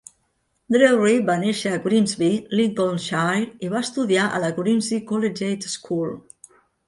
Drewry 0.75 1.17
va 1.27 1.33
néixer 1.41 1.73
a 1.73 1.81
Grimsby, 1.83 2.29
Lincolnshire, 2.61 3.45
i 3.67 3.71
va 3.75 3.83
estudiar 3.87 4.25
a 4.29 4.41
la 4.45 4.51
Grimsby 4.61 5.01
Collegiate 5.13 5.73
School. 5.77 6.19